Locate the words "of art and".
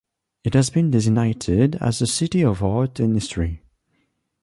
2.43-3.13